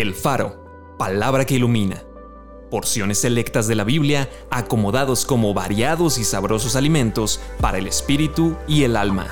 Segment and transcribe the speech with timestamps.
[0.00, 2.04] El Faro, palabra que ilumina.
[2.70, 8.84] Porciones selectas de la Biblia acomodados como variados y sabrosos alimentos para el espíritu y
[8.84, 9.26] el alma.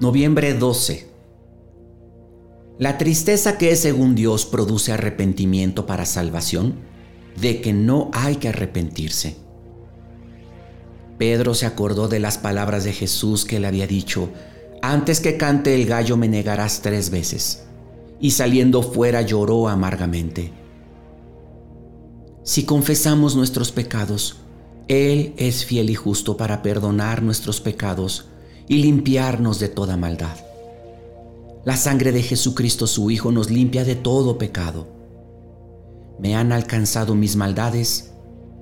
[0.00, 1.10] Noviembre 12.
[2.78, 6.76] La tristeza que según Dios produce arrepentimiento para salvación,
[7.38, 9.36] de que no hay que arrepentirse.
[11.18, 14.30] Pedro se acordó de las palabras de Jesús que le había dicho,
[14.90, 17.64] antes que cante el gallo me negarás tres veces.
[18.20, 20.52] Y saliendo fuera lloró amargamente.
[22.42, 24.36] Si confesamos nuestros pecados,
[24.88, 28.26] Él es fiel y justo para perdonar nuestros pecados
[28.68, 30.36] y limpiarnos de toda maldad.
[31.64, 34.86] La sangre de Jesucristo su Hijo nos limpia de todo pecado.
[36.18, 38.12] Me han alcanzado mis maldades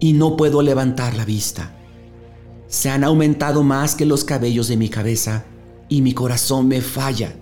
[0.00, 1.76] y no puedo levantar la vista.
[2.66, 5.44] Se han aumentado más que los cabellos de mi cabeza
[5.88, 7.34] y mi corazón me falla.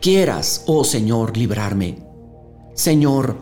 [0.00, 1.98] Quieras, oh Señor, librarme.
[2.74, 3.38] Señor,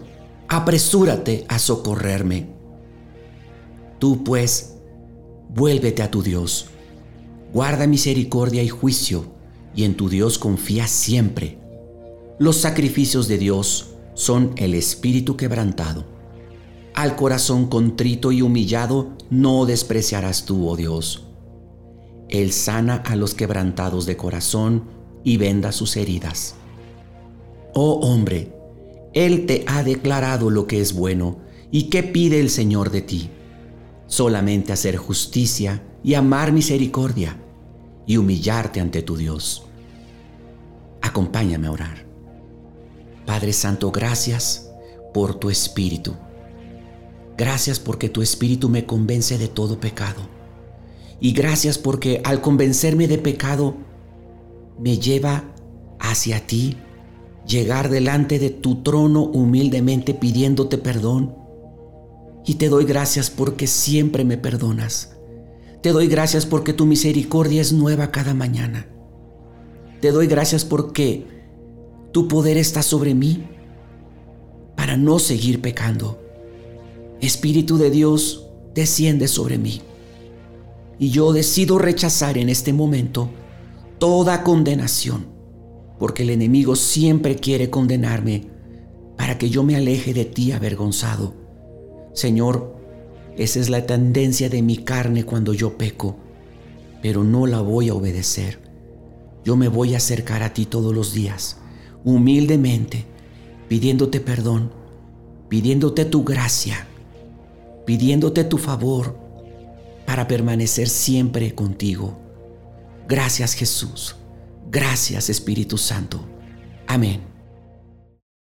[0.48, 2.48] apresúrate a socorrerme.
[3.98, 4.76] Tú pues,
[5.54, 6.66] vuélvete a tu Dios.
[7.52, 9.24] Guarda misericordia y juicio,
[9.74, 11.58] y en tu Dios confía siempre.
[12.38, 16.04] Los sacrificios de Dios son el espíritu quebrantado.
[16.94, 21.24] Al corazón contrito y humillado no despreciarás tú, oh Dios.
[22.32, 24.84] Él sana a los quebrantados de corazón
[25.22, 26.54] y venda sus heridas.
[27.74, 28.56] Oh hombre,
[29.12, 33.28] Él te ha declarado lo que es bueno y qué pide el Señor de ti.
[34.06, 37.38] Solamente hacer justicia y amar misericordia
[38.06, 39.66] y humillarte ante tu Dios.
[41.02, 42.06] Acompáñame a orar.
[43.26, 44.70] Padre Santo, gracias
[45.12, 46.14] por tu Espíritu.
[47.36, 50.41] Gracias porque tu Espíritu me convence de todo pecado
[51.22, 53.76] y gracias porque al convencerme de pecado,
[54.80, 55.44] me lleva
[56.00, 56.76] hacia ti,
[57.46, 61.36] llegar delante de tu trono humildemente pidiéndote perdón.
[62.44, 65.16] Y te doy gracias porque siempre me perdonas.
[65.80, 68.88] Te doy gracias porque tu misericordia es nueva cada mañana.
[70.00, 71.24] Te doy gracias porque
[72.10, 73.44] tu poder está sobre mí
[74.76, 76.20] para no seguir pecando.
[77.20, 79.82] Espíritu de Dios, desciende sobre mí.
[80.98, 83.30] Y yo decido rechazar en este momento
[83.98, 85.26] toda condenación,
[85.98, 88.48] porque el enemigo siempre quiere condenarme
[89.16, 91.34] para que yo me aleje de ti avergonzado.
[92.12, 92.76] Señor,
[93.36, 96.16] esa es la tendencia de mi carne cuando yo peco,
[97.00, 98.58] pero no la voy a obedecer.
[99.44, 101.58] Yo me voy a acercar a ti todos los días,
[102.04, 103.06] humildemente,
[103.68, 104.72] pidiéndote perdón,
[105.48, 106.86] pidiéndote tu gracia,
[107.86, 109.21] pidiéndote tu favor
[110.06, 112.18] para permanecer siempre contigo.
[113.08, 114.16] Gracias Jesús.
[114.70, 116.24] Gracias Espíritu Santo.
[116.86, 117.31] Amén.